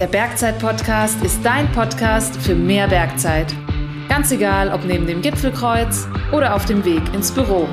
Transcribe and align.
Der 0.00 0.06
Bergzeit-Podcast 0.06 1.24
ist 1.24 1.44
dein 1.44 1.72
Podcast 1.72 2.36
für 2.36 2.54
mehr 2.54 2.86
Bergzeit. 2.86 3.52
Ganz 4.08 4.30
egal, 4.30 4.72
ob 4.72 4.84
neben 4.84 5.08
dem 5.08 5.22
Gipfelkreuz 5.22 6.06
oder 6.30 6.54
auf 6.54 6.66
dem 6.66 6.84
Weg 6.84 7.02
ins 7.12 7.32
Büro. 7.32 7.66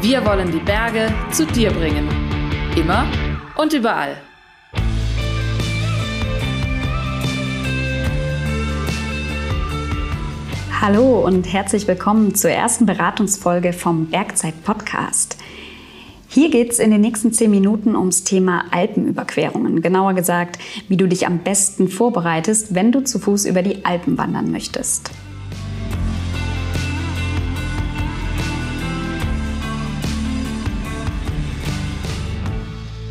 Wir 0.00 0.26
wollen 0.26 0.50
die 0.50 0.58
Berge 0.58 1.14
zu 1.30 1.46
dir 1.46 1.70
bringen. 1.70 2.08
Immer 2.74 3.06
und 3.54 3.72
überall. 3.74 4.16
Hallo 10.80 11.24
und 11.24 11.52
herzlich 11.52 11.86
willkommen 11.86 12.34
zur 12.34 12.50
ersten 12.50 12.86
Beratungsfolge 12.86 13.72
vom 13.72 14.06
Bergzeit-Podcast. 14.06 15.36
Hier 16.34 16.48
geht 16.48 16.72
es 16.72 16.78
in 16.78 16.90
den 16.90 17.02
nächsten 17.02 17.34
zehn 17.34 17.50
Minuten 17.50 17.94
ums 17.94 18.24
Thema 18.24 18.64
Alpenüberquerungen. 18.70 19.82
Genauer 19.82 20.14
gesagt, 20.14 20.58
wie 20.88 20.96
du 20.96 21.06
dich 21.06 21.26
am 21.26 21.40
besten 21.40 21.88
vorbereitest, 21.88 22.74
wenn 22.74 22.90
du 22.90 23.04
zu 23.04 23.18
Fuß 23.18 23.44
über 23.44 23.60
die 23.60 23.84
Alpen 23.84 24.16
wandern 24.16 24.50
möchtest. 24.50 25.10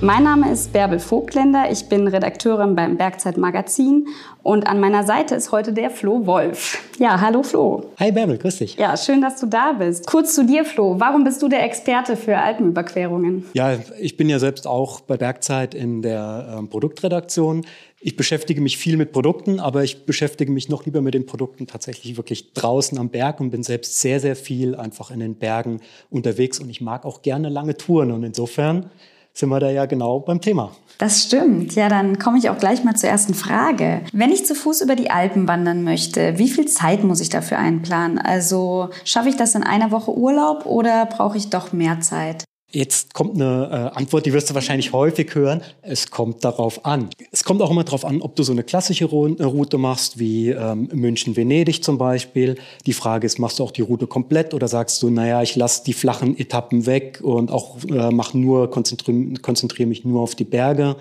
Mein 0.04 0.24
Name 0.24 0.52
ist 0.52 0.74
Bärbel 0.74 0.98
Vogtländer, 0.98 1.70
ich 1.72 1.86
bin 1.86 2.08
Redakteurin 2.08 2.76
beim 2.76 2.98
Bergzeit 2.98 3.38
Magazin 3.38 4.08
und 4.42 4.66
an 4.66 4.80
meiner 4.80 5.06
Seite 5.06 5.36
ist 5.36 5.52
heute 5.52 5.74
der 5.74 5.92
Flo 5.92 6.26
Wolf. 6.26 6.80
Ja, 6.98 7.22
hallo 7.22 7.44
Flo. 7.44 7.86
Hi 8.00 8.12
Bärbel, 8.12 8.40
grüß 8.40 8.58
dich. 8.58 8.78
Ja, 8.78 8.98
schön, 8.98 9.22
dass 9.22 9.40
du 9.40 9.46
da 9.46 9.74
bist. 9.74 10.08
Kurz 10.08 10.34
zu 10.34 10.44
dir, 10.44 10.66
Flo. 10.66 11.00
Warum 11.00 11.24
bist 11.24 11.40
du 11.44 11.48
der 11.48 11.64
Experte 11.64 12.18
für 12.18 12.36
Alpenüberquerungen? 12.36 13.46
Ja, 13.54 13.78
ich 14.00 14.18
bin 14.18 14.28
ja 14.28 14.40
selbst 14.40 14.66
auch 14.66 15.02
bei 15.02 15.18
Bergzeit 15.18 15.76
in 15.76 16.02
der 16.02 16.56
ähm, 16.58 16.68
Produktredaktion. 16.68 17.64
Ich 18.00 18.16
beschäftige 18.16 18.60
mich 18.60 18.80
viel 18.80 18.98
mit 18.98 19.12
Produkten, 19.12 19.60
aber 19.60 19.84
ich 19.84 20.08
beschäftige 20.08 20.52
mich 20.52 20.68
noch 20.68 20.84
lieber 20.84 21.02
mit 21.02 21.14
den 21.14 21.28
Produkten 21.28 21.68
tatsächlich 21.68 22.18
wirklich 22.18 22.54
draußen 22.54 22.98
am 22.98 23.10
Berg 23.10 23.40
und 23.40 23.52
bin 23.52 23.62
selbst 23.62 24.02
sehr, 24.02 24.20
sehr 24.20 24.36
viel 24.36 24.74
einfach 24.74 25.12
in 25.12 25.20
den 25.20 25.36
Bergen 25.36 25.80
unterwegs 26.10 26.60
und 26.60 26.72
ich 26.72 26.82
mag 26.82 27.06
auch 27.06 27.22
gerne 27.22 27.50
lange 27.50 27.78
Touren 27.78 28.12
und 28.12 28.24
insofern 28.24 28.90
sind 29.34 29.50
wir 29.50 29.60
da 29.60 29.70
ja 29.70 29.86
genau 29.86 30.20
beim 30.20 30.42
Thema. 30.42 30.72
Das 30.98 31.24
stimmt. 31.24 31.74
Ja, 31.74 31.90
dann 31.90 32.20
komme 32.20 32.38
ich 32.38 32.50
auch 32.50 32.60
gleich 32.60 32.84
mal 32.84 32.96
zur 32.96 33.10
ersten 33.10 33.34
Frage. 33.34 34.02
Wenn 34.14 34.32
ich 34.32 34.46
zu 34.46 34.54
Fuß 34.54 34.82
über 34.82 34.96
die 34.96 35.10
Alpen 35.10 35.48
wandern 35.48 35.84
möchte, 35.84 36.38
wie 36.38 36.50
viel 36.50 36.68
Zeit 36.68 37.04
muss 37.04 37.22
ich 37.22 37.30
dafür 37.30 37.58
einplanen? 37.58 38.20
Also 38.20 38.90
schaffe 39.04 39.30
ich 39.30 39.36
das 39.36 39.56
in 39.56 39.64
einer 39.64 39.90
Woche 39.92 40.16
Urlaub 40.16 40.68
oder 40.68 41.08
brauche 41.08 41.38
ich 41.38 41.50
doch 41.50 41.74
mehr 41.74 42.02
Zeit? 42.02 42.44
Jetzt 42.74 43.14
kommt 43.14 43.36
eine 43.36 43.92
äh, 43.94 43.98
Antwort, 43.98 44.26
die 44.26 44.32
wirst 44.32 44.50
du 44.50 44.54
wahrscheinlich 44.54 44.94
häufig 44.94 45.36
hören. 45.36 45.62
Es 45.82 46.10
kommt 46.10 46.46
darauf 46.46 46.86
an. 46.86 47.10
Es 47.32 47.44
kommt 47.44 47.62
auch 47.62 47.70
immer 47.70 47.84
darauf 47.84 48.06
an, 48.06 48.22
ob 48.22 48.38
du 48.38 48.44
so 48.44 48.54
eine 48.54 48.64
klassische 48.64 49.06
äh, 49.06 49.44
Route 49.44 49.78
machst, 49.78 50.20
wie 50.20 50.52
ähm, 50.52 50.88
München-Venedig 50.94 51.84
zum 51.84 51.98
Beispiel. 51.98 52.56
Die 52.86 52.94
Frage 52.94 53.26
ist, 53.26 53.40
machst 53.40 53.60
du 53.60 53.64
auch 53.64 53.72
die 53.72 53.82
Route 53.82 54.08
komplett 54.08 54.54
oder 54.54 54.70
sagst 54.70 55.04
du, 55.04 55.10
naja, 55.10 55.42
ich 55.42 55.58
lasse 55.58 55.84
die 55.84 55.94
flachen 55.94 56.40
Etappen 56.40 56.86
weg 56.86 57.20
und 57.22 57.52
auch 57.52 57.78
äh, 57.84 58.10
mach 58.10 58.34
nur, 58.34 58.70
konzentriere 58.70 59.34
konzentrier 59.42 59.86
mich 59.86 60.06
nur 60.06 60.22
auf 60.22 60.36
die 60.36 60.46
Berge. 60.46 60.96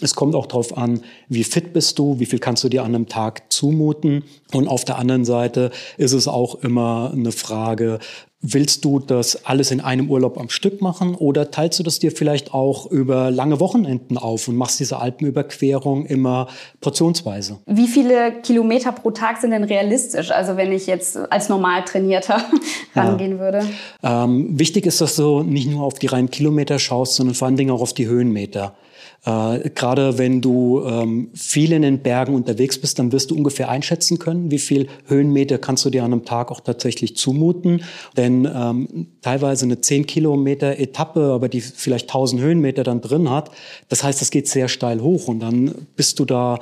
Es 0.00 0.14
kommt 0.14 0.34
auch 0.34 0.46
darauf 0.46 0.76
an, 0.76 1.02
wie 1.28 1.44
fit 1.44 1.72
bist 1.72 1.98
du, 1.98 2.18
wie 2.18 2.26
viel 2.26 2.38
kannst 2.38 2.64
du 2.64 2.68
dir 2.68 2.82
an 2.82 2.94
einem 2.94 3.08
Tag 3.08 3.52
zumuten. 3.52 4.24
Und 4.52 4.66
auf 4.66 4.84
der 4.84 4.98
anderen 4.98 5.24
Seite 5.24 5.70
ist 5.96 6.12
es 6.12 6.26
auch 6.26 6.56
immer 6.56 7.12
eine 7.14 7.32
Frage, 7.32 8.00
Willst 8.44 8.84
du 8.84 8.98
das 8.98 9.46
alles 9.46 9.70
in 9.70 9.80
einem 9.80 10.10
Urlaub 10.10 10.36
am 10.36 10.48
Stück 10.48 10.82
machen 10.82 11.14
oder 11.14 11.52
teilst 11.52 11.78
du 11.78 11.84
das 11.84 12.00
dir 12.00 12.10
vielleicht 12.10 12.52
auch 12.52 12.90
über 12.90 13.30
lange 13.30 13.60
Wochenenden 13.60 14.18
auf 14.18 14.48
und 14.48 14.56
machst 14.56 14.80
diese 14.80 14.98
Alpenüberquerung 14.98 16.06
immer 16.06 16.48
portionsweise? 16.80 17.60
Wie 17.66 17.86
viele 17.86 18.32
Kilometer 18.42 18.90
pro 18.90 19.12
Tag 19.12 19.40
sind 19.40 19.52
denn 19.52 19.62
realistisch? 19.62 20.32
Also 20.32 20.56
wenn 20.56 20.72
ich 20.72 20.88
jetzt 20.88 21.16
als 21.30 21.48
normal 21.48 21.84
trainierter 21.84 22.42
rangehen 22.96 23.32
ja. 23.32 23.38
würde. 23.38 23.66
Ähm, 24.02 24.58
wichtig 24.58 24.86
ist, 24.86 25.00
dass 25.00 25.14
du 25.14 25.44
nicht 25.44 25.70
nur 25.70 25.84
auf 25.84 26.00
die 26.00 26.08
reinen 26.08 26.28
Kilometer 26.28 26.80
schaust, 26.80 27.14
sondern 27.14 27.36
vor 27.36 27.46
allen 27.46 27.56
Dingen 27.56 27.70
auch 27.70 27.80
auf 27.80 27.92
die 27.92 28.08
Höhenmeter. 28.08 28.74
Äh, 29.24 29.70
Gerade 29.70 30.18
wenn 30.18 30.40
du 30.40 30.82
ähm, 30.84 31.30
viel 31.34 31.72
in 31.72 31.82
den 31.82 32.00
Bergen 32.00 32.34
unterwegs 32.34 32.78
bist, 32.78 32.98
dann 32.98 33.12
wirst 33.12 33.30
du 33.30 33.36
ungefähr 33.36 33.68
einschätzen 33.68 34.18
können, 34.18 34.50
wie 34.50 34.58
viel 34.58 34.88
Höhenmeter 35.06 35.58
kannst 35.58 35.84
du 35.84 35.90
dir 35.90 36.04
an 36.04 36.12
einem 36.12 36.24
Tag 36.24 36.50
auch 36.50 36.60
tatsächlich 36.60 37.16
zumuten. 37.16 37.82
Denn 38.16 38.48
ähm, 38.52 39.08
teilweise 39.20 39.64
eine 39.64 39.80
10 39.80 40.06
Kilometer 40.06 40.78
Etappe, 40.78 41.32
aber 41.32 41.48
die 41.48 41.60
vielleicht 41.60 42.08
1000 42.08 42.42
Höhenmeter 42.42 42.82
dann 42.82 43.00
drin 43.00 43.30
hat, 43.30 43.50
das 43.88 44.02
heißt, 44.02 44.20
das 44.20 44.30
geht 44.30 44.48
sehr 44.48 44.68
steil 44.68 45.00
hoch 45.00 45.28
und 45.28 45.40
dann 45.40 45.86
bist 45.96 46.18
du 46.18 46.24
da 46.24 46.58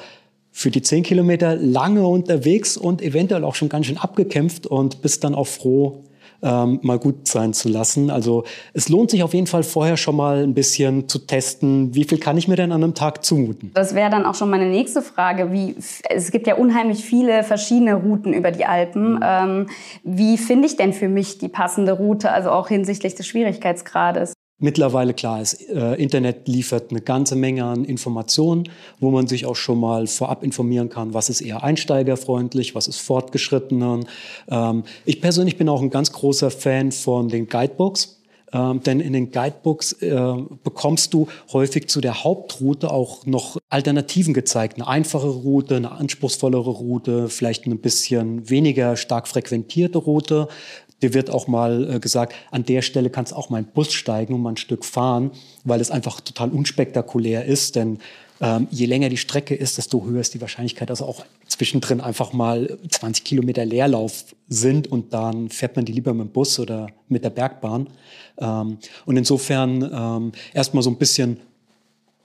für 0.52 0.70
die 0.70 0.82
10 0.82 1.04
Kilometer 1.04 1.56
lange 1.56 2.06
unterwegs 2.06 2.76
und 2.76 3.00
eventuell 3.02 3.44
auch 3.44 3.54
schon 3.54 3.68
ganz 3.68 3.86
schön 3.86 3.96
abgekämpft 3.96 4.66
und 4.66 5.00
bist 5.00 5.24
dann 5.24 5.34
auch 5.34 5.46
froh, 5.46 6.04
ähm, 6.42 6.78
mal 6.82 6.98
gut 6.98 7.28
sein 7.28 7.52
zu 7.52 7.68
lassen. 7.68 8.10
Also 8.10 8.44
es 8.72 8.88
lohnt 8.88 9.10
sich 9.10 9.22
auf 9.22 9.34
jeden 9.34 9.46
Fall 9.46 9.62
vorher 9.62 9.96
schon 9.96 10.16
mal 10.16 10.42
ein 10.42 10.54
bisschen 10.54 11.08
zu 11.08 11.18
testen, 11.18 11.94
wie 11.94 12.04
viel 12.04 12.18
kann 12.18 12.36
ich 12.36 12.48
mir 12.48 12.56
denn 12.56 12.72
an 12.72 12.82
einem 12.82 12.94
Tag 12.94 13.24
zumuten. 13.24 13.70
Das 13.74 13.94
wäre 13.94 14.10
dann 14.10 14.24
auch 14.24 14.34
schon 14.34 14.50
meine 14.50 14.68
nächste 14.68 15.02
Frage. 15.02 15.52
Wie, 15.52 15.76
es 16.08 16.30
gibt 16.30 16.46
ja 16.46 16.56
unheimlich 16.56 17.04
viele 17.04 17.44
verschiedene 17.44 17.94
Routen 17.94 18.32
über 18.32 18.50
die 18.50 18.64
Alpen. 18.64 19.20
Ähm, 19.22 19.66
wie 20.02 20.38
finde 20.38 20.66
ich 20.66 20.76
denn 20.76 20.92
für 20.92 21.08
mich 21.08 21.38
die 21.38 21.48
passende 21.48 21.92
Route, 21.92 22.30
also 22.32 22.50
auch 22.50 22.68
hinsichtlich 22.68 23.14
des 23.14 23.26
Schwierigkeitsgrades? 23.26 24.32
Mittlerweile 24.62 25.14
klar 25.14 25.40
ist, 25.40 25.54
äh, 25.70 25.94
Internet 25.94 26.46
liefert 26.46 26.90
eine 26.90 27.00
ganze 27.00 27.34
Menge 27.34 27.64
an 27.64 27.86
Informationen, 27.86 28.68
wo 29.00 29.10
man 29.10 29.26
sich 29.26 29.46
auch 29.46 29.56
schon 29.56 29.80
mal 29.80 30.06
vorab 30.06 30.44
informieren 30.44 30.90
kann, 30.90 31.14
was 31.14 31.30
ist 31.30 31.40
eher 31.40 31.62
einsteigerfreundlich, 31.62 32.74
was 32.74 32.86
ist 32.86 32.98
fortgeschrittenen. 32.98 34.06
Ähm, 34.50 34.84
ich 35.06 35.22
persönlich 35.22 35.56
bin 35.56 35.68
auch 35.70 35.80
ein 35.80 35.88
ganz 35.88 36.12
großer 36.12 36.50
Fan 36.50 36.92
von 36.92 37.28
den 37.28 37.48
Guidebooks. 37.48 38.20
Ähm, 38.52 38.82
denn 38.82 39.00
in 39.00 39.12
den 39.12 39.30
Guidebooks 39.30 39.92
äh, 40.02 40.34
bekommst 40.64 41.14
du 41.14 41.28
häufig 41.52 41.88
zu 41.88 42.00
der 42.00 42.24
Hauptroute 42.24 42.90
auch 42.90 43.24
noch 43.24 43.58
Alternativen 43.68 44.34
gezeigt. 44.34 44.74
Eine 44.76 44.88
einfache 44.88 45.28
Route, 45.28 45.76
eine 45.76 45.92
anspruchsvollere 45.92 46.70
Route, 46.70 47.28
vielleicht 47.28 47.66
eine 47.66 47.76
bisschen 47.76 48.50
weniger 48.50 48.96
stark 48.96 49.28
frequentierte 49.28 49.98
Route. 49.98 50.48
Dir 51.02 51.14
wird 51.14 51.30
auch 51.30 51.46
mal 51.46 51.94
äh, 51.94 52.00
gesagt, 52.00 52.34
an 52.50 52.64
der 52.64 52.82
Stelle 52.82 53.10
kannst 53.10 53.34
auch 53.34 53.50
mal 53.50 53.58
in 53.58 53.66
Bus 53.66 53.92
steigen 53.92 54.34
und 54.34 54.42
mal 54.42 54.50
ein 54.50 54.56
Stück 54.56 54.84
fahren, 54.84 55.30
weil 55.64 55.80
es 55.80 55.90
einfach 55.90 56.20
total 56.20 56.50
unspektakulär 56.50 57.44
ist. 57.44 57.76
Denn 57.76 57.98
ähm, 58.40 58.68
je 58.70 58.86
länger 58.86 59.08
die 59.08 59.16
Strecke 59.16 59.54
ist, 59.54 59.78
desto 59.78 60.04
höher 60.04 60.20
ist 60.20 60.34
die 60.34 60.40
Wahrscheinlichkeit, 60.40 60.88
dass 60.88 61.02
auch 61.02 61.24
zwischendrin 61.46 62.00
einfach 62.00 62.32
mal 62.32 62.78
20 62.88 63.24
Kilometer 63.24 63.64
Leerlauf 63.64 64.24
sind 64.48 64.86
und 64.86 65.12
dann 65.12 65.50
fährt 65.50 65.76
man 65.76 65.84
die 65.84 65.92
lieber 65.92 66.14
mit 66.14 66.28
dem 66.28 66.32
Bus 66.32 66.58
oder 66.58 66.88
mit 67.08 67.24
der 67.24 67.30
Bergbahn. 67.30 67.88
Ähm, 68.38 68.78
und 69.04 69.16
insofern 69.16 69.82
ähm, 69.92 70.32
erstmal 70.54 70.82
so 70.82 70.90
ein 70.90 70.96
bisschen 70.96 71.40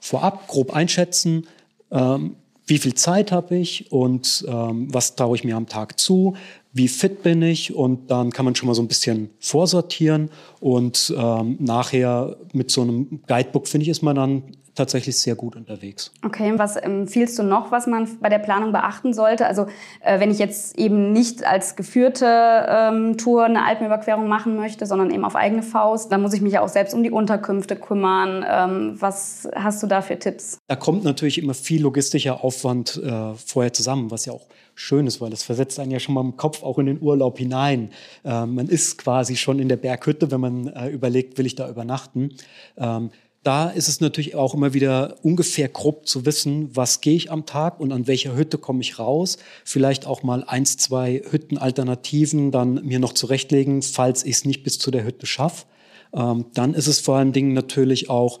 vorab 0.00 0.48
grob 0.48 0.72
einschätzen, 0.74 1.46
ähm, 1.90 2.36
wie 2.66 2.78
viel 2.78 2.94
Zeit 2.94 3.30
habe 3.30 3.56
ich 3.56 3.92
und 3.92 4.44
ähm, 4.48 4.92
was 4.92 5.14
traue 5.14 5.36
ich 5.36 5.44
mir 5.44 5.56
am 5.56 5.68
Tag 5.68 6.00
zu, 6.00 6.34
wie 6.76 6.88
fit 6.88 7.22
bin 7.22 7.40
ich 7.40 7.74
und 7.74 8.10
dann 8.10 8.30
kann 8.30 8.44
man 8.44 8.54
schon 8.54 8.66
mal 8.66 8.74
so 8.74 8.82
ein 8.82 8.88
bisschen 8.88 9.30
vorsortieren 9.40 10.30
und 10.60 11.14
ähm, 11.16 11.56
nachher 11.58 12.36
mit 12.52 12.70
so 12.70 12.82
einem 12.82 13.22
Guidebook, 13.26 13.66
finde 13.66 13.84
ich, 13.84 13.88
ist 13.88 14.02
man 14.02 14.16
dann 14.16 14.42
tatsächlich 14.74 15.18
sehr 15.18 15.34
gut 15.34 15.56
unterwegs. 15.56 16.12
Okay, 16.22 16.52
was 16.56 16.76
empfiehlst 16.76 17.38
du 17.38 17.42
noch, 17.42 17.72
was 17.72 17.86
man 17.86 18.06
bei 18.20 18.28
der 18.28 18.38
Planung 18.38 18.72
beachten 18.72 19.14
sollte? 19.14 19.46
Also 19.46 19.66
äh, 20.00 20.20
wenn 20.20 20.30
ich 20.30 20.38
jetzt 20.38 20.78
eben 20.78 21.12
nicht 21.12 21.44
als 21.46 21.76
geführte 21.76 22.26
ähm, 22.68 23.16
Tour 23.16 23.44
eine 23.44 23.64
Alpenüberquerung 23.64 24.28
machen 24.28 24.54
möchte, 24.56 24.84
sondern 24.86 25.10
eben 25.10 25.24
auf 25.24 25.34
eigene 25.34 25.62
Faust, 25.62 26.12
dann 26.12 26.20
muss 26.20 26.34
ich 26.34 26.42
mich 26.42 26.52
ja 26.52 26.60
auch 26.60 26.68
selbst 26.68 26.94
um 26.94 27.02
die 27.02 27.10
Unterkünfte 27.10 27.74
kümmern. 27.74 28.44
Ähm, 28.46 28.96
was 29.00 29.48
hast 29.54 29.82
du 29.82 29.86
da 29.86 30.02
für 30.02 30.18
Tipps? 30.18 30.58
Da 30.68 30.76
kommt 30.76 31.04
natürlich 31.04 31.42
immer 31.42 31.54
viel 31.54 31.82
logistischer 31.82 32.44
Aufwand 32.44 33.00
äh, 33.02 33.34
vorher 33.34 33.72
zusammen, 33.72 34.10
was 34.10 34.26
ja 34.26 34.34
auch 34.34 34.46
schön 34.76 35.06
ist, 35.08 35.20
weil 35.20 35.30
das 35.30 35.42
versetzt 35.42 35.80
einen 35.80 35.90
ja 35.90 35.98
schon 35.98 36.14
mal 36.14 36.20
im 36.20 36.36
Kopf 36.36 36.62
auch 36.62 36.78
in 36.78 36.86
den 36.86 37.02
Urlaub 37.02 37.38
hinein. 37.38 37.90
Äh, 38.24 38.46
man 38.46 38.68
ist 38.68 38.98
quasi 38.98 39.34
schon 39.34 39.58
in 39.58 39.68
der 39.68 39.76
Berghütte, 39.76 40.30
wenn 40.30 40.40
man 40.40 40.68
äh, 40.68 40.88
überlegt, 40.88 41.38
will 41.38 41.46
ich 41.46 41.56
da 41.56 41.68
übernachten. 41.68 42.34
Ähm, 42.76 43.10
da 43.42 43.68
ist 43.68 43.88
es 43.88 44.00
natürlich 44.00 44.34
auch 44.34 44.54
immer 44.54 44.74
wieder 44.74 45.16
ungefähr 45.22 45.68
grob 45.68 46.06
zu 46.08 46.26
wissen, 46.26 46.74
was 46.74 47.00
gehe 47.00 47.14
ich 47.14 47.30
am 47.30 47.46
Tag 47.46 47.78
und 47.78 47.92
an 47.92 48.08
welcher 48.08 48.36
Hütte 48.36 48.58
komme 48.58 48.80
ich 48.80 48.98
raus. 48.98 49.38
Vielleicht 49.64 50.06
auch 50.06 50.22
mal 50.22 50.44
eins, 50.44 50.76
zwei 50.76 51.22
Hüttenalternativen 51.30 52.50
dann 52.50 52.84
mir 52.84 52.98
noch 52.98 53.12
zurechtlegen, 53.12 53.82
falls 53.82 54.24
ich 54.24 54.36
es 54.36 54.44
nicht 54.44 54.64
bis 54.64 54.78
zu 54.78 54.90
der 54.90 55.04
Hütte 55.04 55.26
schaffe. 55.26 55.66
Ähm, 56.12 56.46
dann 56.54 56.74
ist 56.74 56.88
es 56.88 57.00
vor 57.00 57.16
allen 57.16 57.32
Dingen 57.32 57.52
natürlich 57.52 58.10
auch, 58.10 58.40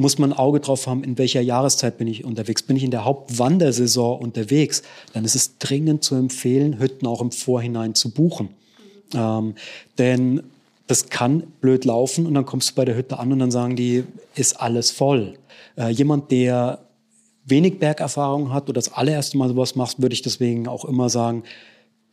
muss 0.00 0.18
man 0.18 0.32
ein 0.32 0.38
Auge 0.38 0.60
drauf 0.60 0.86
haben, 0.86 1.04
in 1.04 1.18
welcher 1.18 1.40
Jahreszeit 1.40 1.98
bin 1.98 2.08
ich 2.08 2.24
unterwegs. 2.24 2.62
Bin 2.62 2.76
ich 2.76 2.84
in 2.84 2.90
der 2.90 3.04
Hauptwandersaison 3.04 4.18
unterwegs, 4.18 4.82
dann 5.12 5.24
ist 5.24 5.34
es 5.34 5.58
dringend 5.58 6.02
zu 6.02 6.14
empfehlen, 6.14 6.78
Hütten 6.78 7.06
auch 7.06 7.20
im 7.20 7.30
Vorhinein 7.30 7.94
zu 7.94 8.10
buchen. 8.10 8.48
Ähm, 9.14 9.54
denn 9.98 10.42
das 10.86 11.08
kann 11.08 11.44
blöd 11.60 11.84
laufen 11.84 12.26
und 12.26 12.34
dann 12.34 12.46
kommst 12.46 12.70
du 12.70 12.74
bei 12.74 12.84
der 12.84 12.96
Hütte 12.96 13.18
an 13.18 13.32
und 13.32 13.38
dann 13.38 13.50
sagen 13.50 13.76
die, 13.76 14.04
ist 14.34 14.60
alles 14.60 14.90
voll. 14.90 15.34
Äh, 15.76 15.90
jemand, 15.90 16.30
der 16.30 16.80
wenig 17.44 17.78
Bergerfahrung 17.78 18.52
hat 18.52 18.64
oder 18.64 18.74
das 18.74 18.92
allererste 18.92 19.36
Mal 19.36 19.48
sowas 19.48 19.76
machst, 19.76 20.00
würde 20.00 20.14
ich 20.14 20.22
deswegen 20.22 20.66
auch 20.66 20.84
immer 20.84 21.08
sagen, 21.08 21.44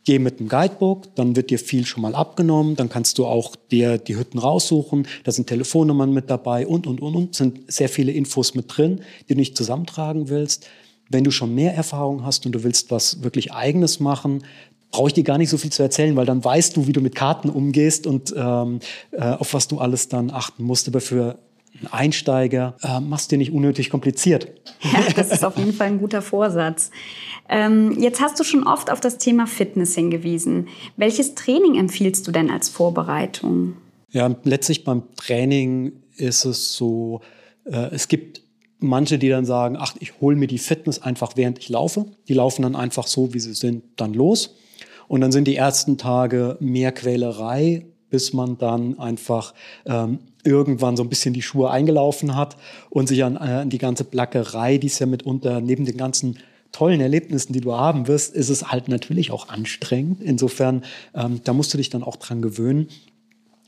geh 0.04 0.18
mit 0.18 0.40
dem 0.40 0.48
Guidebook, 0.48 1.14
dann 1.14 1.36
wird 1.36 1.50
dir 1.50 1.58
viel 1.58 1.84
schon 1.84 2.02
mal 2.02 2.14
abgenommen, 2.14 2.76
dann 2.76 2.88
kannst 2.88 3.18
du 3.18 3.26
auch 3.26 3.56
dir 3.70 3.98
die 3.98 4.16
Hütten 4.16 4.38
raussuchen, 4.38 5.06
da 5.24 5.32
sind 5.32 5.48
Telefonnummern 5.48 6.12
mit 6.12 6.30
dabei 6.30 6.66
und, 6.66 6.86
und, 6.86 7.00
und, 7.00 7.14
und, 7.14 7.34
sind 7.34 7.70
sehr 7.70 7.88
viele 7.88 8.12
Infos 8.12 8.54
mit 8.54 8.66
drin, 8.74 9.02
die 9.28 9.34
du 9.34 9.38
nicht 9.38 9.56
zusammentragen 9.56 10.28
willst. 10.28 10.66
Wenn 11.10 11.24
du 11.24 11.30
schon 11.30 11.54
mehr 11.54 11.74
Erfahrung 11.74 12.24
hast 12.24 12.46
und 12.46 12.52
du 12.52 12.64
willst 12.64 12.90
was 12.90 13.22
wirklich 13.22 13.52
Eigenes 13.52 14.00
machen, 14.00 14.44
brauche 14.90 15.08
ich 15.08 15.14
dir 15.14 15.24
gar 15.24 15.38
nicht 15.38 15.50
so 15.50 15.58
viel 15.58 15.72
zu 15.72 15.82
erzählen, 15.82 16.16
weil 16.16 16.26
dann 16.26 16.42
weißt 16.42 16.76
du, 16.76 16.86
wie 16.86 16.92
du 16.92 17.00
mit 17.00 17.14
Karten 17.14 17.50
umgehst 17.50 18.06
und 18.06 18.32
ähm, 18.36 18.80
äh, 19.12 19.22
auf 19.22 19.54
was 19.54 19.68
du 19.68 19.78
alles 19.78 20.08
dann 20.08 20.30
achten 20.30 20.64
musst. 20.64 20.88
Aber 20.88 21.00
für 21.00 21.38
einen 21.78 21.92
Einsteiger 21.92 22.76
äh, 22.82 23.00
machst 23.00 23.30
dir 23.30 23.38
nicht 23.38 23.52
unnötig 23.52 23.90
kompliziert. 23.90 24.48
Ja, 24.80 25.00
das 25.16 25.32
ist 25.32 25.44
auf 25.44 25.56
jeden 25.58 25.72
Fall 25.72 25.88
ein 25.88 25.98
guter 25.98 26.22
Vorsatz. 26.22 26.92
Ähm, 27.48 27.98
jetzt 27.98 28.20
hast 28.20 28.38
du 28.38 28.44
schon 28.44 28.64
oft 28.64 28.92
auf 28.92 29.00
das 29.00 29.18
Thema 29.18 29.48
Fitness 29.48 29.96
hingewiesen. 29.96 30.68
Welches 30.96 31.34
Training 31.34 31.74
empfiehlst 31.74 32.26
du 32.28 32.30
denn 32.30 32.48
als 32.48 32.68
Vorbereitung? 32.68 33.74
Ja, 34.10 34.36
letztlich 34.44 34.84
beim 34.84 35.02
Training 35.16 35.92
ist 36.16 36.44
es 36.44 36.74
so, 36.74 37.22
äh, 37.64 37.88
es 37.90 38.06
gibt 38.06 38.42
manche, 38.78 39.18
die 39.18 39.28
dann 39.28 39.44
sagen, 39.44 39.76
ach, 39.78 39.94
ich 39.98 40.20
hole 40.20 40.36
mir 40.36 40.46
die 40.46 40.58
Fitness 40.58 41.02
einfach 41.02 41.32
während 41.36 41.58
ich 41.58 41.68
laufe. 41.68 42.06
Die 42.28 42.34
laufen 42.34 42.62
dann 42.62 42.76
einfach 42.76 43.06
so, 43.06 43.34
wie 43.34 43.40
sie 43.40 43.54
sind, 43.54 43.82
dann 43.96 44.14
los. 44.14 44.54
Und 45.08 45.22
dann 45.22 45.32
sind 45.32 45.48
die 45.48 45.56
ersten 45.56 45.98
Tage 45.98 46.56
mehr 46.60 46.92
Quälerei, 46.92 47.86
bis 48.10 48.32
man 48.32 48.58
dann 48.58 48.98
einfach 48.98 49.54
ähm, 49.86 50.18
irgendwann 50.44 50.96
so 50.96 51.02
ein 51.02 51.08
bisschen 51.08 51.34
die 51.34 51.42
Schuhe 51.42 51.70
eingelaufen 51.70 52.34
hat 52.34 52.56
und 52.90 53.08
sich 53.08 53.24
an, 53.24 53.36
äh, 53.36 53.62
an 53.62 53.70
die 53.70 53.78
ganze 53.78 54.04
Plackerei, 54.04 54.78
die 54.78 54.86
es 54.86 54.98
ja 54.98 55.06
mitunter 55.06 55.60
neben 55.60 55.84
den 55.84 55.96
ganzen 55.96 56.38
tollen 56.72 57.00
Erlebnissen, 57.00 57.52
die 57.52 57.60
du 57.60 57.72
haben 57.72 58.08
wirst, 58.08 58.34
ist 58.34 58.48
es 58.50 58.70
halt 58.70 58.88
natürlich 58.88 59.30
auch 59.30 59.48
anstrengend. 59.48 60.20
Insofern, 60.20 60.84
ähm, 61.14 61.40
da 61.44 61.52
musst 61.52 61.72
du 61.72 61.78
dich 61.78 61.90
dann 61.90 62.02
auch 62.02 62.16
dran 62.16 62.42
gewöhnen. 62.42 62.88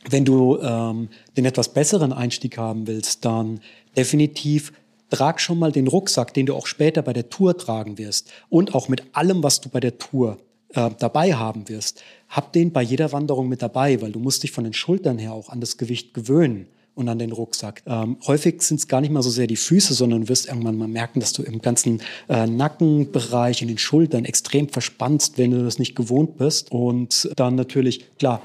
Wenn 0.08 0.24
du 0.24 0.58
ähm, 0.58 1.08
den 1.36 1.44
etwas 1.44 1.70
besseren 1.70 2.12
Einstieg 2.12 2.56
haben 2.56 2.86
willst, 2.86 3.24
dann 3.24 3.60
definitiv 3.96 4.72
trag 5.10 5.40
schon 5.40 5.58
mal 5.58 5.72
den 5.72 5.88
Rucksack, 5.88 6.32
den 6.34 6.46
du 6.46 6.54
auch 6.54 6.66
später 6.66 7.02
bei 7.02 7.12
der 7.12 7.28
Tour 7.28 7.56
tragen 7.56 7.98
wirst 7.98 8.30
und 8.48 8.74
auch 8.74 8.88
mit 8.88 9.02
allem, 9.12 9.42
was 9.42 9.60
du 9.60 9.68
bei 9.68 9.80
der 9.80 9.98
Tour 9.98 10.38
äh, 10.74 10.90
dabei 10.98 11.34
haben 11.34 11.68
wirst, 11.68 12.02
hab 12.28 12.52
den 12.52 12.72
bei 12.72 12.82
jeder 12.82 13.12
Wanderung 13.12 13.48
mit 13.48 13.62
dabei, 13.62 14.00
weil 14.02 14.12
du 14.12 14.18
musst 14.18 14.42
dich 14.42 14.52
von 14.52 14.64
den 14.64 14.72
Schultern 14.72 15.18
her 15.18 15.32
auch 15.32 15.48
an 15.48 15.60
das 15.60 15.76
Gewicht 15.76 16.14
gewöhnen 16.14 16.66
und 16.94 17.08
an 17.08 17.18
den 17.18 17.32
Rucksack. 17.32 17.82
Ähm, 17.86 18.18
häufig 18.26 18.62
sind 18.62 18.78
es 18.78 18.88
gar 18.88 19.00
nicht 19.00 19.10
mal 19.10 19.22
so 19.22 19.30
sehr 19.30 19.46
die 19.46 19.56
Füße, 19.56 19.94
sondern 19.94 20.28
wirst 20.28 20.48
irgendwann 20.48 20.76
mal 20.76 20.88
merken, 20.88 21.20
dass 21.20 21.32
du 21.32 21.42
im 21.42 21.60
ganzen 21.60 22.02
äh, 22.28 22.46
Nackenbereich, 22.46 23.62
in 23.62 23.68
den 23.68 23.78
Schultern 23.78 24.24
extrem 24.24 24.68
verspannst, 24.68 25.38
wenn 25.38 25.50
du 25.50 25.64
das 25.64 25.78
nicht 25.78 25.96
gewohnt 25.96 26.36
bist. 26.36 26.70
Und 26.70 27.30
dann 27.36 27.54
natürlich, 27.54 28.16
klar, 28.18 28.42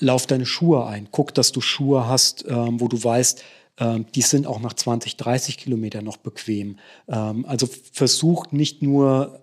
lauf 0.00 0.26
deine 0.26 0.46
Schuhe 0.46 0.86
ein. 0.86 1.08
Guck, 1.10 1.34
dass 1.34 1.52
du 1.52 1.60
Schuhe 1.60 2.06
hast, 2.06 2.44
ähm, 2.48 2.80
wo 2.80 2.88
du 2.88 3.02
weißt, 3.02 3.42
ähm, 3.80 4.06
die 4.14 4.22
sind 4.22 4.46
auch 4.46 4.60
nach 4.60 4.74
20, 4.74 5.16
30 5.16 5.58
Kilometern 5.58 6.04
noch 6.04 6.16
bequem. 6.16 6.78
Ähm, 7.08 7.44
also 7.46 7.68
versuch 7.92 8.50
nicht 8.52 8.82
nur 8.82 9.40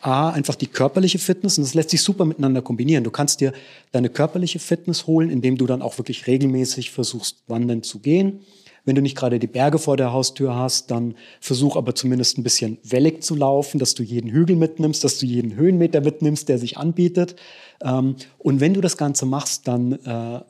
A, 0.00 0.30
einfach 0.30 0.54
die 0.54 0.66
körperliche 0.66 1.18
Fitness 1.18 1.58
und 1.58 1.64
das 1.64 1.74
lässt 1.74 1.90
sich 1.90 2.02
super 2.02 2.24
miteinander 2.24 2.62
kombinieren. 2.62 3.04
Du 3.04 3.10
kannst 3.10 3.40
dir 3.40 3.52
deine 3.92 4.08
körperliche 4.08 4.58
Fitness 4.58 5.06
holen, 5.06 5.30
indem 5.30 5.56
du 5.56 5.66
dann 5.66 5.82
auch 5.82 5.98
wirklich 5.98 6.26
regelmäßig 6.26 6.90
versuchst, 6.90 7.44
wandern 7.48 7.82
zu 7.82 8.00
gehen. 8.00 8.40
Wenn 8.84 8.94
du 8.94 9.02
nicht 9.02 9.16
gerade 9.16 9.40
die 9.40 9.48
Berge 9.48 9.78
vor 9.80 9.96
der 9.96 10.12
Haustür 10.12 10.54
hast, 10.54 10.92
dann 10.92 11.16
versuch 11.40 11.76
aber 11.76 11.94
zumindest 11.96 12.38
ein 12.38 12.44
bisschen 12.44 12.78
wellig 12.84 13.22
zu 13.22 13.34
laufen, 13.34 13.80
dass 13.80 13.94
du 13.94 14.04
jeden 14.04 14.30
Hügel 14.30 14.54
mitnimmst, 14.54 15.02
dass 15.02 15.18
du 15.18 15.26
jeden 15.26 15.56
Höhenmeter 15.56 16.00
mitnimmst, 16.00 16.48
der 16.48 16.58
sich 16.58 16.78
anbietet. 16.78 17.34
Ähm, 17.82 18.14
und 18.38 18.60
wenn 18.60 18.74
du 18.74 18.80
das 18.80 18.96
Ganze 18.96 19.26
machst, 19.26 19.66
dann 19.66 19.92
äh, 19.92 20.40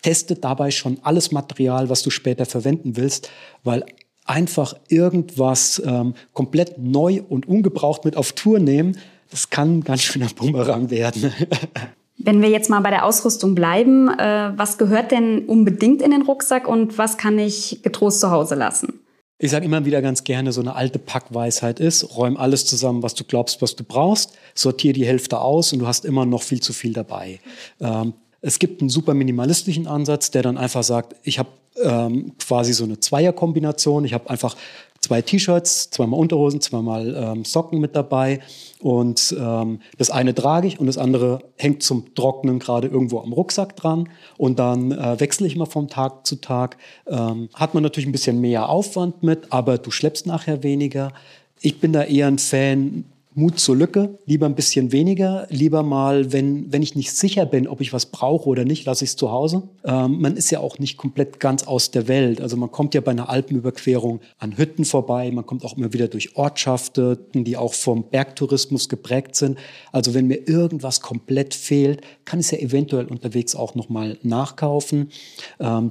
teste 0.00 0.36
dabei 0.36 0.70
schon 0.70 0.98
alles 1.02 1.32
Material, 1.32 1.90
was 1.90 2.02
du 2.02 2.08
später 2.08 2.46
verwenden 2.46 2.96
willst, 2.96 3.30
weil 3.62 3.84
einfach 4.24 4.74
irgendwas 4.88 5.82
ähm, 5.84 6.14
komplett 6.32 6.78
neu 6.78 7.22
und 7.28 7.46
ungebraucht 7.48 8.04
mit 8.04 8.16
auf 8.16 8.32
Tour 8.32 8.58
nehmen, 8.58 8.96
das 9.30 9.50
kann 9.50 9.82
ganz 9.82 10.02
schön 10.02 10.22
ein 10.22 10.30
Bumerang 10.36 10.90
werden. 10.90 11.32
Wenn 12.18 12.42
wir 12.42 12.50
jetzt 12.50 12.70
mal 12.70 12.80
bei 12.80 12.90
der 12.90 13.04
Ausrüstung 13.04 13.54
bleiben, 13.54 14.08
äh, 14.08 14.52
was 14.56 14.78
gehört 14.78 15.10
denn 15.10 15.46
unbedingt 15.46 16.02
in 16.02 16.10
den 16.12 16.22
Rucksack 16.22 16.68
und 16.68 16.98
was 16.98 17.16
kann 17.16 17.38
ich 17.38 17.80
getrost 17.82 18.20
zu 18.20 18.30
Hause 18.30 18.54
lassen? 18.54 19.00
Ich 19.38 19.50
sage 19.50 19.64
immer 19.64 19.84
wieder 19.84 20.02
ganz 20.02 20.22
gerne, 20.22 20.52
so 20.52 20.60
eine 20.60 20.76
alte 20.76 21.00
Packweisheit 21.00 21.80
ist, 21.80 22.16
räum 22.16 22.36
alles 22.36 22.64
zusammen, 22.64 23.02
was 23.02 23.14
du 23.14 23.24
glaubst, 23.24 23.60
was 23.60 23.74
du 23.74 23.82
brauchst, 23.82 24.38
sortier 24.54 24.92
die 24.92 25.04
Hälfte 25.04 25.40
aus 25.40 25.72
und 25.72 25.80
du 25.80 25.88
hast 25.88 26.04
immer 26.04 26.24
noch 26.24 26.42
viel 26.42 26.60
zu 26.60 26.72
viel 26.72 26.92
dabei. 26.92 27.40
Ähm, 27.80 28.14
es 28.42 28.58
gibt 28.58 28.80
einen 28.80 28.90
super 28.90 29.14
minimalistischen 29.14 29.86
Ansatz, 29.86 30.30
der 30.30 30.42
dann 30.42 30.58
einfach 30.58 30.82
sagt, 30.82 31.14
ich 31.22 31.38
habe 31.38 31.48
ähm, 31.82 32.32
quasi 32.38 32.72
so 32.72 32.84
eine 32.84 33.00
Zweierkombination. 33.00 34.04
Ich 34.04 34.12
habe 34.12 34.28
einfach 34.28 34.56
zwei 35.00 35.22
T-Shirts, 35.22 35.90
zweimal 35.90 36.18
Unterhosen, 36.18 36.60
zweimal 36.60 37.14
ähm, 37.16 37.44
Socken 37.44 37.80
mit 37.80 37.96
dabei. 37.96 38.40
Und 38.80 39.34
ähm, 39.38 39.80
das 39.96 40.10
eine 40.10 40.34
trage 40.34 40.66
ich 40.66 40.80
und 40.80 40.86
das 40.86 40.98
andere 40.98 41.40
hängt 41.56 41.82
zum 41.82 42.14
Trocknen 42.14 42.58
gerade 42.58 42.88
irgendwo 42.88 43.20
am 43.20 43.32
Rucksack 43.32 43.76
dran. 43.76 44.08
Und 44.36 44.58
dann 44.58 44.92
äh, 44.92 45.20
wechsle 45.20 45.46
ich 45.46 45.56
mal 45.56 45.66
vom 45.66 45.88
Tag 45.88 46.26
zu 46.26 46.36
Tag. 46.36 46.76
Ähm, 47.06 47.48
hat 47.54 47.74
man 47.74 47.82
natürlich 47.82 48.08
ein 48.08 48.12
bisschen 48.12 48.40
mehr 48.40 48.68
Aufwand 48.68 49.22
mit, 49.22 49.52
aber 49.52 49.78
du 49.78 49.90
schleppst 49.90 50.26
nachher 50.26 50.62
weniger. 50.62 51.12
Ich 51.60 51.78
bin 51.78 51.92
da 51.92 52.02
eher 52.02 52.26
ein 52.26 52.38
Fan, 52.38 53.04
Mut 53.34 53.58
zur 53.58 53.76
Lücke, 53.76 54.18
lieber 54.26 54.44
ein 54.44 54.54
bisschen 54.54 54.92
weniger, 54.92 55.46
lieber 55.48 55.82
mal, 55.82 56.32
wenn, 56.32 56.70
wenn 56.70 56.82
ich 56.82 56.94
nicht 56.94 57.12
sicher 57.12 57.46
bin, 57.46 57.66
ob 57.66 57.80
ich 57.80 57.92
was 57.92 58.06
brauche 58.06 58.48
oder 58.48 58.64
nicht, 58.64 58.84
lasse 58.84 59.04
ich 59.04 59.10
es 59.10 59.16
zu 59.16 59.30
Hause. 59.30 59.62
Ähm, 59.84 60.20
man 60.20 60.36
ist 60.36 60.50
ja 60.50 60.60
auch 60.60 60.78
nicht 60.78 60.98
komplett 60.98 61.40
ganz 61.40 61.62
aus 61.62 61.90
der 61.90 62.08
Welt. 62.08 62.42
Also 62.42 62.58
man 62.58 62.70
kommt 62.70 62.94
ja 62.94 63.00
bei 63.00 63.12
einer 63.12 63.30
Alpenüberquerung 63.30 64.20
an 64.38 64.58
Hütten 64.58 64.84
vorbei, 64.84 65.30
man 65.30 65.46
kommt 65.46 65.64
auch 65.64 65.76
immer 65.78 65.94
wieder 65.94 66.08
durch 66.08 66.36
Ortschaften, 66.36 67.16
die 67.32 67.56
auch 67.56 67.72
vom 67.72 68.04
Bergtourismus 68.10 68.90
geprägt 68.90 69.34
sind. 69.34 69.58
Also 69.92 70.12
wenn 70.12 70.26
mir 70.26 70.46
irgendwas 70.46 71.00
komplett 71.00 71.54
fehlt, 71.54 72.02
kann 72.26 72.38
ich 72.38 72.46
es 72.46 72.50
ja 72.52 72.58
eventuell 72.58 73.06
unterwegs 73.06 73.54
auch 73.56 73.74
nochmal 73.74 74.18
nachkaufen. 74.22 75.10
Ähm, 75.58 75.90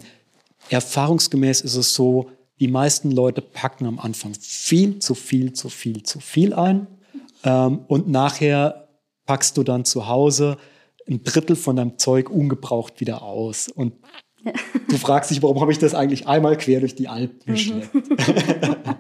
erfahrungsgemäß 0.69 1.61
ist 1.61 1.75
es 1.75 1.95
so, 1.95 2.29
die 2.59 2.67
meisten 2.67 3.09
Leute 3.09 3.41
packen 3.41 3.87
am 3.87 3.97
Anfang 3.97 4.35
viel 4.39 4.99
zu 4.99 5.15
viel, 5.15 5.53
zu 5.53 5.69
viel, 5.69 6.03
zu 6.03 6.19
viel 6.19 6.53
ein 6.53 6.85
ähm, 7.43 7.85
und 7.87 8.07
nachher 8.09 8.89
packst 9.25 9.57
du 9.57 9.63
dann 9.63 9.85
zu 9.85 10.07
Hause 10.07 10.57
ein 11.07 11.23
Drittel 11.23 11.55
von 11.55 11.75
deinem 11.75 11.97
Zeug 11.97 12.29
ungebraucht 12.29 12.99
wieder 12.99 13.21
aus. 13.23 13.67
Und 13.67 13.93
ja. 14.43 14.53
du 14.89 14.97
fragst 14.97 15.31
dich, 15.31 15.41
warum 15.41 15.59
habe 15.61 15.71
ich 15.71 15.79
das 15.79 15.95
eigentlich 15.95 16.27
einmal 16.27 16.57
quer 16.57 16.79
durch 16.79 16.95
die 16.95 17.07
Alpen 17.07 17.39
mhm. 17.45 17.51
geschleppt? 17.53 17.95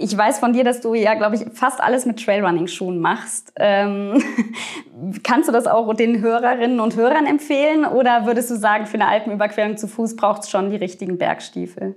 Ich 0.00 0.16
weiß 0.16 0.38
von 0.38 0.52
dir, 0.52 0.62
dass 0.62 0.80
du 0.80 0.94
ja, 0.94 1.14
glaube 1.14 1.34
ich, 1.34 1.42
fast 1.54 1.80
alles 1.80 2.06
mit 2.06 2.24
Trailrunning-Schuhen 2.24 3.00
machst. 3.00 3.52
Ähm, 3.56 4.22
kannst 5.24 5.48
du 5.48 5.52
das 5.52 5.66
auch 5.66 5.92
den 5.92 6.20
Hörerinnen 6.20 6.78
und 6.78 6.94
Hörern 6.94 7.26
empfehlen? 7.26 7.84
Oder 7.84 8.24
würdest 8.24 8.48
du 8.50 8.56
sagen, 8.56 8.86
für 8.86 8.94
eine 8.94 9.08
Alpenüberquerung 9.08 9.76
zu 9.76 9.88
Fuß 9.88 10.14
braucht 10.14 10.44
es 10.44 10.50
schon 10.50 10.70
die 10.70 10.76
richtigen 10.76 11.18
Bergstiefel? 11.18 11.96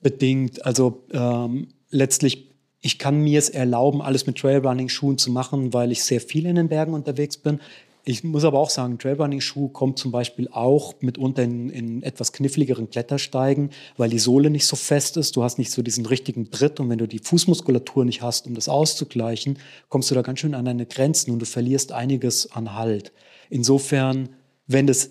Bedingt. 0.00 0.66
Also 0.66 1.04
ähm, 1.12 1.68
letztlich 1.90 2.51
ich 2.82 2.98
kann 2.98 3.20
mir 3.20 3.38
es 3.38 3.48
erlauben, 3.48 4.02
alles 4.02 4.26
mit 4.26 4.38
Trailrunning-Schuhen 4.38 5.16
zu 5.16 5.30
machen, 5.30 5.72
weil 5.72 5.92
ich 5.92 6.02
sehr 6.04 6.20
viel 6.20 6.46
in 6.46 6.56
den 6.56 6.68
Bergen 6.68 6.94
unterwegs 6.94 7.36
bin. 7.36 7.60
Ich 8.04 8.24
muss 8.24 8.44
aber 8.44 8.58
auch 8.58 8.70
sagen, 8.70 8.98
Trailrunning-Schuh 8.98 9.68
kommt 9.68 9.96
zum 10.00 10.10
Beispiel 10.10 10.48
auch 10.50 10.94
mitunter 11.00 11.44
in, 11.44 11.70
in 11.70 12.02
etwas 12.02 12.32
kniffligeren 12.32 12.90
Klettersteigen, 12.90 13.70
weil 13.96 14.10
die 14.10 14.18
Sohle 14.18 14.50
nicht 14.50 14.66
so 14.66 14.74
fest 14.74 15.16
ist. 15.16 15.36
Du 15.36 15.44
hast 15.44 15.58
nicht 15.58 15.70
so 15.70 15.82
diesen 15.82 16.04
richtigen 16.04 16.50
Tritt 16.50 16.80
und 16.80 16.90
wenn 16.90 16.98
du 16.98 17.06
die 17.06 17.20
Fußmuskulatur 17.20 18.04
nicht 18.04 18.20
hast, 18.20 18.48
um 18.48 18.54
das 18.54 18.68
auszugleichen, 18.68 19.60
kommst 19.88 20.10
du 20.10 20.16
da 20.16 20.22
ganz 20.22 20.40
schön 20.40 20.56
an 20.56 20.64
deine 20.64 20.86
Grenzen 20.86 21.30
und 21.30 21.38
du 21.38 21.46
verlierst 21.46 21.92
einiges 21.92 22.50
an 22.50 22.74
Halt. 22.74 23.12
Insofern, 23.48 24.30
wenn 24.66 24.88
das 24.88 25.10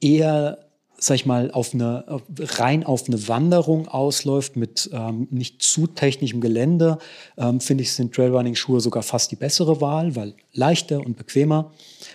eher 0.00 0.71
sag 1.02 1.16
ich 1.16 1.26
mal, 1.26 1.50
auf 1.50 1.74
eine, 1.74 2.04
rein 2.38 2.84
auf 2.84 3.08
eine 3.08 3.26
Wanderung 3.26 3.88
ausläuft 3.88 4.54
mit 4.56 4.88
ähm, 4.92 5.26
nicht 5.30 5.60
zu 5.60 5.88
technischem 5.88 6.40
Gelände, 6.40 6.98
ähm, 7.36 7.60
finde 7.60 7.82
ich, 7.82 7.92
sind 7.92 8.14
Trailrunning-Schuhe 8.14 8.80
sogar 8.80 9.02
fast 9.02 9.32
die 9.32 9.36
bessere 9.36 9.80
Wahl, 9.80 10.14
weil 10.14 10.34
leichter 10.52 11.00
und 11.00 11.16
bequemer. 11.16 11.72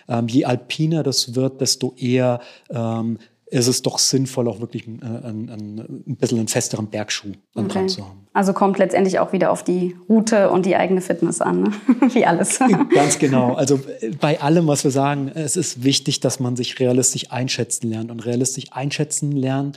Ähm, 0.07 0.29
je 0.29 0.45
alpiner 0.45 1.03
das 1.03 1.35
wird, 1.35 1.59
desto 1.59 1.95
eher 1.97 2.39
ähm, 2.69 3.19
ist 3.49 3.67
es 3.67 3.81
doch 3.81 3.97
sinnvoll, 3.97 4.47
auch 4.47 4.59
wirklich 4.59 4.87
ein, 4.87 5.01
ein, 5.01 5.49
ein, 5.49 6.03
ein 6.07 6.15
bisschen 6.17 6.39
einen 6.39 6.47
festeren 6.47 6.87
Bergschuh 6.87 7.31
okay. 7.55 7.67
dran 7.67 7.89
zu 7.89 8.05
haben. 8.05 8.27
Also 8.33 8.53
kommt 8.53 8.77
letztendlich 8.77 9.19
auch 9.19 9.31
wieder 9.31 9.51
auf 9.51 9.63
die 9.63 9.95
Route 10.09 10.49
und 10.49 10.65
die 10.65 10.75
eigene 10.75 11.01
Fitness 11.01 11.41
an, 11.41 11.63
ne? 11.63 11.71
wie 12.13 12.25
alles. 12.25 12.59
Ganz 12.93 13.19
genau. 13.19 13.53
Also 13.53 13.79
äh, 14.01 14.11
bei 14.19 14.41
allem, 14.41 14.67
was 14.67 14.83
wir 14.83 14.91
sagen, 14.91 15.31
es 15.33 15.55
ist 15.55 15.83
wichtig, 15.83 16.19
dass 16.19 16.39
man 16.39 16.55
sich 16.55 16.79
realistisch 16.79 17.31
einschätzen 17.31 17.89
lernt. 17.89 18.11
Und 18.11 18.19
realistisch 18.25 18.65
einschätzen 18.71 19.31
lernen 19.31 19.73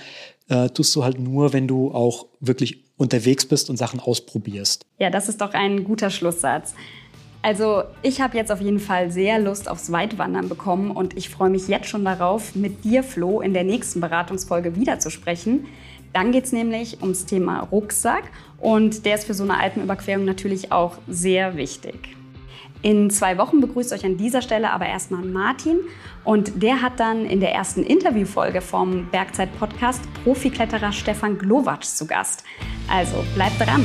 äh, 0.49 0.69
tust 0.69 0.95
du 0.97 1.05
halt 1.05 1.19
nur, 1.19 1.53
wenn 1.53 1.69
du 1.69 1.93
auch 1.93 2.27
wirklich 2.41 2.85
unterwegs 2.97 3.47
bist 3.47 3.71
und 3.71 3.77
Sachen 3.77 3.99
ausprobierst. 4.01 4.85
Ja, 4.99 5.09
das 5.11 5.29
ist 5.29 5.41
doch 5.41 5.55
ein 5.55 5.85
guter 5.85 6.11
Schlusssatz. 6.11 6.75
Also 7.43 7.85
ich 8.03 8.21
habe 8.21 8.37
jetzt 8.37 8.53
auf 8.53 8.61
jeden 8.61 8.81
Fall 8.81 9.11
sehr 9.11 9.39
Lust 9.39 9.69
aufs 9.69 9.91
Weitwandern 9.91 10.49
bekommen 10.49 10.91
und 10.91 11.17
ich 11.17 11.31
freue 11.31 11.51
mich 11.51 11.69
jetzt 11.69 11.89
schon 11.89 12.05
darauf, 12.05 12.55
mit 12.55 12.85
dir, 12.85 13.03
Flo, 13.03 13.41
in 13.41 13.55
der 13.55 13.65
nächsten 13.65 14.01
Beratungsfolge 14.01 14.77
wiederzusprechen. 14.77 15.67
Dann 16.13 16.33
geht 16.33 16.45
es 16.45 16.53
nämlich 16.53 17.01
ums 17.01 17.25
Thema 17.25 17.61
Rucksack 17.61 18.25
und 18.59 19.07
der 19.07 19.15
ist 19.15 19.25
für 19.25 19.35
so 19.35 19.45
eine 19.45 19.59
Alpenüberquerung 19.59 20.25
natürlich 20.25 20.71
auch 20.71 20.99
sehr 21.09 21.57
wichtig. 21.57 22.17
In 22.83 23.11
zwei 23.11 23.37
Wochen 23.39 23.61
begrüßt 23.61 23.93
euch 23.93 24.05
an 24.05 24.17
dieser 24.17 24.43
Stelle 24.43 24.71
aber 24.71 24.87
erstmal 24.87 25.23
Martin 25.23 25.79
und 26.25 26.63
der 26.63 26.83
hat 26.83 26.99
dann 26.99 27.27
in 27.27 27.41
der 27.41 27.53
ersten 27.53 27.83
Interviewfolge 27.83 28.61
vom 28.61 29.07
Bergzeit-Podcast 29.11 30.03
Profikletterer 30.25 30.93
Stefan 30.93 31.39
Glowacz 31.39 31.97
zu 31.97 32.07
Gast. 32.07 32.45
Also 32.89 33.25
bleibt 33.35 33.61
dran! 33.61 33.85